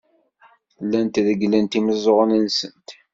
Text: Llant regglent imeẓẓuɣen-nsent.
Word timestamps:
Llant 0.83 1.15
regglent 1.25 1.73
imeẓẓuɣen-nsent. 1.79 2.89